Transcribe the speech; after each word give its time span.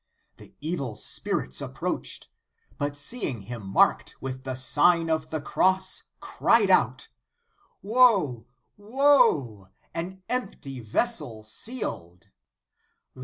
The 0.37 0.55
evil 0.61 0.95
spirits 0.95 1.61
approached, 1.61 2.29
but 2.79 2.97
seeing 2.97 3.41
him 3.41 3.67
marked 3.67 4.19
with 4.19 4.45
the 4.45 4.55
Sign 4.55 5.11
of 5.11 5.29
the 5.29 5.39
Cross, 5.39 6.05
cried 6.19 6.71
out: 6.71 7.07
Woe! 7.83 8.47
woe! 8.77 9.69
an 9.93 10.23
empty 10.27 10.79
vessel, 10.79 11.43
sealed! 11.43 12.29